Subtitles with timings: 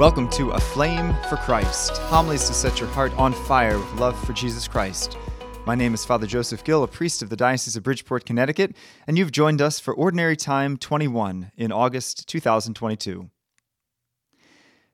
[0.00, 4.18] Welcome to A Flame for Christ, homilies to set your heart on fire with love
[4.24, 5.18] for Jesus Christ.
[5.66, 8.74] My name is Father Joseph Gill, a priest of the Diocese of Bridgeport, Connecticut,
[9.06, 13.28] and you've joined us for Ordinary Time 21 in August 2022.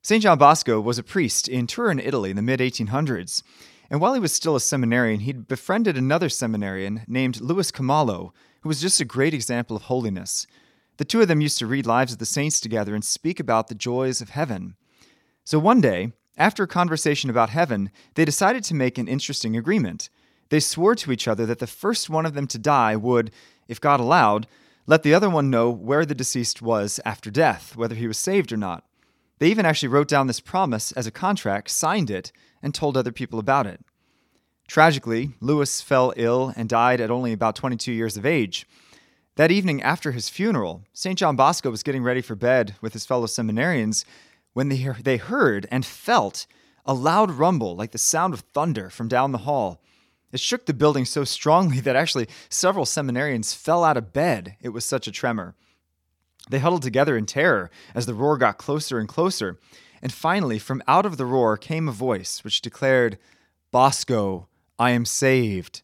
[0.00, 0.22] St.
[0.22, 3.42] John Bosco was a priest in Turin, Italy in the mid 1800s,
[3.90, 8.32] and while he was still a seminarian, he'd befriended another seminarian named Louis Comollo,
[8.62, 10.46] who was just a great example of holiness.
[10.96, 13.68] The two of them used to read Lives of the Saints together and speak about
[13.68, 14.76] the joys of heaven.
[15.44, 20.08] So one day, after a conversation about heaven, they decided to make an interesting agreement.
[20.48, 23.30] They swore to each other that the first one of them to die would,
[23.68, 24.46] if God allowed,
[24.86, 28.52] let the other one know where the deceased was after death, whether he was saved
[28.52, 28.84] or not.
[29.38, 32.32] They even actually wrote down this promise as a contract, signed it,
[32.62, 33.80] and told other people about it.
[34.66, 38.66] Tragically, Louis fell ill and died at only about 22 years of age.
[39.36, 41.18] That evening after his funeral, St.
[41.18, 44.04] John Bosco was getting ready for bed with his fellow seminarians
[44.54, 46.46] when they, they heard and felt
[46.86, 49.82] a loud rumble like the sound of thunder from down the hall.
[50.32, 54.56] It shook the building so strongly that actually several seminarians fell out of bed.
[54.60, 55.54] It was such a tremor.
[56.50, 59.58] They huddled together in terror as the roar got closer and closer.
[60.02, 63.18] And finally, from out of the roar came a voice which declared,
[63.70, 65.82] Bosco, I am saved.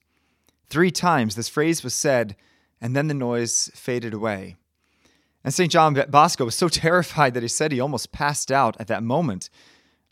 [0.69, 2.37] Three times this phrase was said,
[2.81, 4.57] and then the noise faded away.
[5.45, 5.71] And St.
[5.71, 9.51] John Bosco was so terrified that he said he almost passed out at that moment.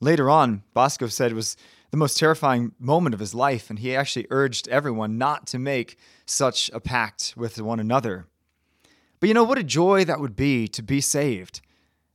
[0.01, 1.57] Later on, Bosco said it was
[1.91, 5.99] the most terrifying moment of his life, and he actually urged everyone not to make
[6.27, 8.27] such a pact with one another.
[9.21, 11.61] But you know, what a joy that would be to be saved.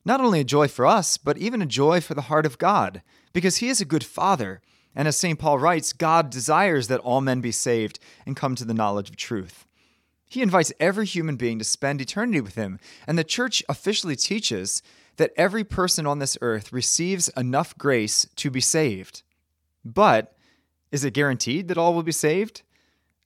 [0.06, 3.02] Not only a joy for us, but even a joy for the heart of God,
[3.34, 4.61] because He is a good Father.
[4.95, 5.39] And as St.
[5.39, 9.16] Paul writes, God desires that all men be saved and come to the knowledge of
[9.16, 9.66] truth.
[10.33, 12.79] He invites every human being to spend eternity with him.
[13.05, 14.81] And the church officially teaches
[15.17, 19.22] that every person on this earth receives enough grace to be saved.
[19.85, 20.35] But
[20.91, 22.63] is it guaranteed that all will be saved?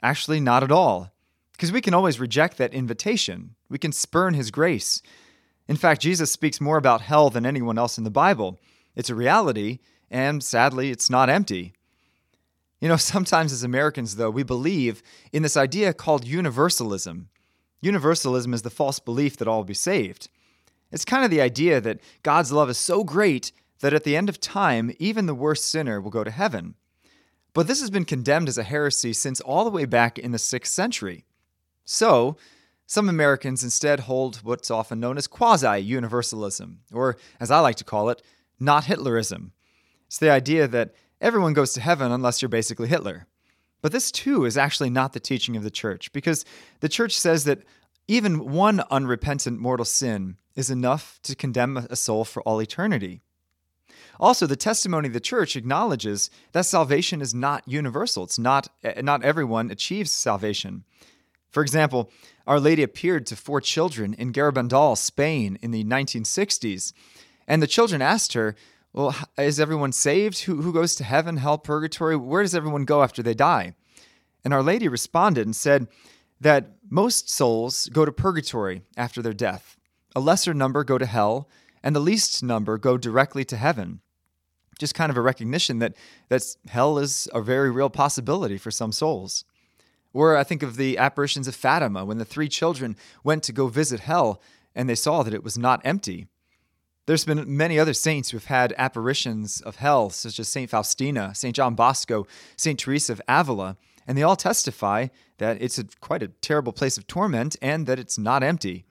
[0.03, 1.13] Actually, not at all.
[1.53, 5.01] Because we can always reject that invitation, we can spurn his grace.
[5.69, 8.59] In fact, Jesus speaks more about hell than anyone else in the Bible.
[8.97, 9.79] It's a reality,
[10.12, 11.72] and sadly, it's not empty.
[12.80, 15.02] You know, sometimes as Americans, though, we believe
[15.32, 17.30] in this idea called universalism.
[17.82, 20.30] Universalism is the false belief that all will be saved.
[20.92, 23.52] It's kind of the idea that God's love is so great
[23.82, 26.76] that at the end of time, even the worst sinner will go to heaven.
[27.54, 30.38] But this has been condemned as a heresy since all the way back in the
[30.38, 31.26] 6th century.
[31.86, 32.38] So,
[32.86, 37.84] some Americans instead hold what's often known as quasi universalism, or as I like to
[37.84, 38.22] call it,
[38.59, 39.52] not Hitlerism.
[40.08, 43.28] It's the idea that everyone goes to heaven unless you're basically Hitler.
[43.81, 46.45] But this too is actually not the teaching of the church, because
[46.79, 47.63] the church says that
[48.07, 53.22] even one unrepentant mortal sin is enough to condemn a soul for all eternity.
[54.19, 58.23] Also, the testimony of the church acknowledges that salvation is not universal.
[58.23, 60.84] It's not eh, not everyone achieves salvation.
[61.51, 62.09] For example,
[62.45, 66.94] Our Lady appeared to four children in Garabandal, Spain in the 1960s,
[67.47, 68.55] and the children asked her,
[68.94, 70.40] well, is everyone saved?
[70.44, 72.16] Who, who goes to heaven, hell, purgatory?
[72.16, 73.74] Where does everyone go after they die?
[74.44, 75.88] And Our Lady responded and said
[76.40, 79.78] that most souls go to purgatory after their death,
[80.16, 81.50] a lesser number go to hell,
[81.84, 84.02] and the least number go directly to heaven.
[84.80, 85.96] Just kind of a recognition that
[86.30, 89.44] that's, hell is a very real possibility for some souls.
[90.14, 93.68] Or I think of the apparitions of Fatima when the three children went to go
[93.68, 94.42] visit hell
[94.76, 96.28] and they saw that it was not empty.
[97.07, 100.69] There's been many other saints who have had apparitions of hell, such as St.
[100.69, 101.56] Faustina, St.
[101.56, 102.78] John Bosco, St.
[102.78, 105.07] Teresa of Avila, and they all testify
[105.38, 108.85] that it's a, quite a terrible place of torment and that it's not empty.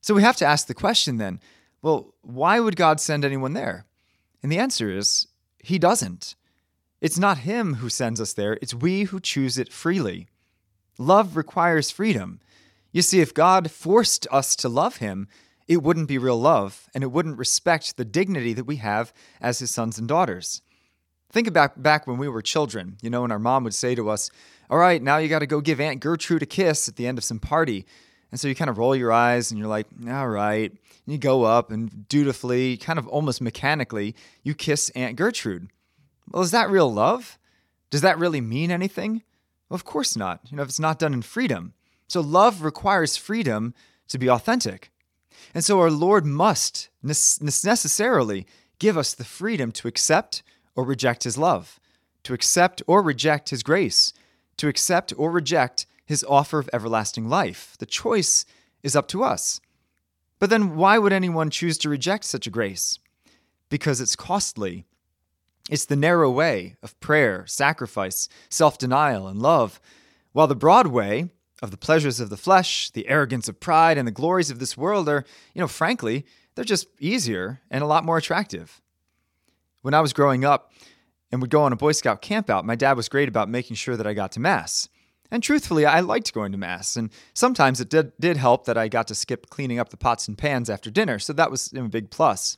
[0.00, 1.40] So we have to ask the question then
[1.82, 3.86] well, why would God send anyone there?
[4.42, 5.26] And the answer is
[5.58, 6.36] He doesn't.
[7.00, 10.28] It's not Him who sends us there, it's we who choose it freely.
[10.96, 12.38] Love requires freedom.
[12.92, 15.26] You see, if God forced us to love Him,
[15.68, 19.58] it wouldn't be real love and it wouldn't respect the dignity that we have as
[19.58, 20.62] his sons and daughters.
[21.30, 24.08] Think about back when we were children, you know, and our mom would say to
[24.08, 24.30] us,
[24.70, 27.18] All right, now you got to go give Aunt Gertrude a kiss at the end
[27.18, 27.84] of some party.
[28.30, 30.70] And so you kind of roll your eyes and you're like, All right.
[30.70, 35.68] And you go up and dutifully, kind of almost mechanically, you kiss Aunt Gertrude.
[36.30, 37.38] Well, is that real love?
[37.90, 39.22] Does that really mean anything?
[39.68, 40.40] Well, of course not.
[40.48, 41.74] You know, if it's not done in freedom.
[42.08, 43.74] So love requires freedom
[44.08, 44.90] to be authentic.
[45.54, 48.46] And so our Lord must necessarily
[48.78, 50.42] give us the freedom to accept
[50.74, 51.80] or reject His love,
[52.24, 54.12] to accept or reject His grace,
[54.58, 57.76] to accept or reject His offer of everlasting life.
[57.78, 58.44] The choice
[58.82, 59.60] is up to us.
[60.38, 62.98] But then why would anyone choose to reject such a grace?
[63.68, 64.84] because it's costly.
[65.70, 69.80] It's the narrow way of prayer, sacrifice, self denial, and love,
[70.32, 71.30] while the broad way
[71.62, 74.76] of the pleasures of the flesh, the arrogance of pride, and the glories of this
[74.76, 75.24] world are,
[75.54, 78.80] you know, frankly, they're just easier and a lot more attractive.
[79.82, 80.72] When I was growing up
[81.30, 83.96] and would go on a Boy Scout campout, my dad was great about making sure
[83.96, 84.88] that I got to Mass.
[85.30, 88.88] And truthfully, I liked going to Mass, and sometimes it did, did help that I
[88.88, 91.82] got to skip cleaning up the pots and pans after dinner, so that was a
[91.82, 92.56] big plus.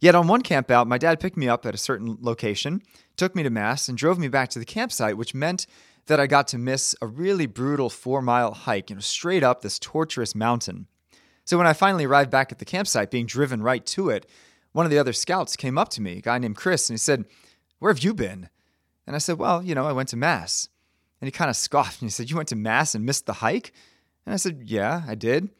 [0.00, 2.82] Yet on one campout, my dad picked me up at a certain location,
[3.16, 5.66] took me to Mass, and drove me back to the campsite, which meant
[6.06, 9.62] that I got to miss a really brutal four mile hike, you know, straight up
[9.62, 10.86] this torturous mountain.
[11.44, 14.26] So when I finally arrived back at the campsite, being driven right to it,
[14.72, 16.98] one of the other scouts came up to me, a guy named Chris, and he
[16.98, 17.24] said,
[17.78, 18.48] Where have you been?
[19.06, 20.68] And I said, Well, you know, I went to Mass.
[21.20, 23.34] And he kind of scoffed and he said, You went to Mass and missed the
[23.34, 23.72] hike?
[24.26, 25.50] And I said, Yeah, I did.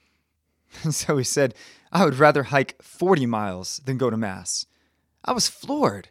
[0.85, 1.55] And so he said,
[1.93, 4.65] I would rather hike 40 miles than go to Mass.
[5.23, 6.09] I was floored.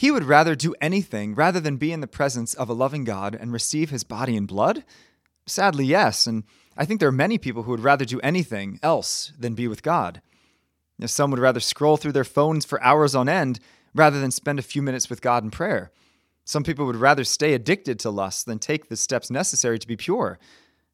[0.00, 3.36] He would rather do anything rather than be in the presence of a loving God
[3.38, 4.82] and receive his body and blood?
[5.44, 6.26] Sadly, yes.
[6.26, 6.44] And
[6.74, 9.82] I think there are many people who would rather do anything else than be with
[9.82, 10.22] God.
[11.04, 13.60] Some would rather scroll through their phones for hours on end
[13.94, 15.92] rather than spend a few minutes with God in prayer.
[16.46, 19.98] Some people would rather stay addicted to lust than take the steps necessary to be
[19.98, 20.38] pure.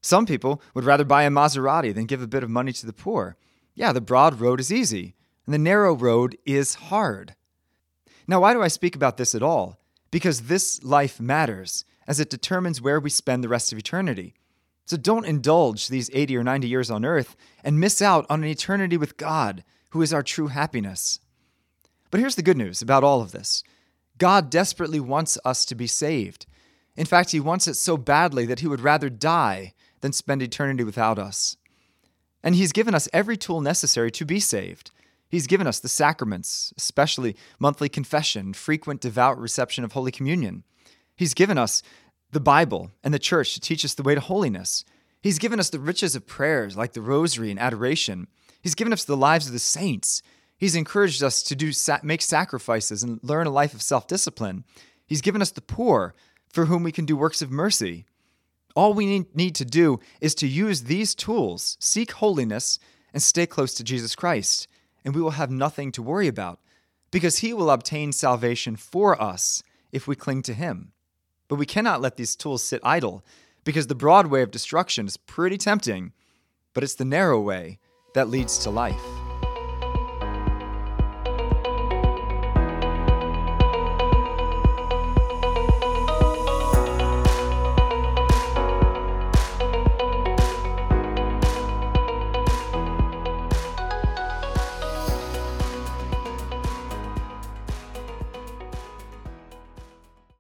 [0.00, 2.92] Some people would rather buy a Maserati than give a bit of money to the
[2.92, 3.36] poor.
[3.72, 5.14] Yeah, the broad road is easy,
[5.44, 7.36] and the narrow road is hard.
[8.26, 9.78] Now, why do I speak about this at all?
[10.11, 14.34] Because this life matters, as it determines where we spend the rest of eternity.
[14.84, 18.49] So don't indulge these 80 or 90 years on earth and miss out on an
[18.49, 21.19] eternity with God, who is our true happiness.
[22.11, 23.64] But here's the good news about all of this
[24.19, 26.46] God desperately wants us to be saved.
[26.96, 30.84] In fact, He wants it so badly that He would rather die than spend eternity
[30.84, 31.56] without us.
[32.43, 34.93] And He's given us every tool necessary to be saved.
[35.28, 40.62] He's given us the sacraments, especially monthly confession, frequent devout reception of Holy Communion.
[41.17, 41.82] He's given us
[42.32, 44.84] the Bible and the church to teach us the way to holiness.
[45.23, 48.28] He's given us the riches of prayers like the rosary and adoration.
[48.62, 50.23] He's given us the lives of the saints.
[50.56, 54.64] He's encouraged us to do make sacrifices and learn a life of self-discipline.
[55.06, 56.14] He's given us the poor
[56.52, 58.06] for whom we can do works of mercy.
[58.75, 62.78] All we need to do is to use these tools, seek holiness,
[63.12, 64.69] and stay close to Jesus Christ,
[65.06, 66.58] and we will have nothing to worry about
[67.12, 69.62] because he will obtain salvation for us
[69.92, 70.92] if we cling to him.
[71.48, 73.24] But we cannot let these tools sit idle
[73.64, 76.12] because the broad way of destruction is pretty tempting,
[76.74, 77.78] but it's the narrow way
[78.14, 79.15] that leads to life.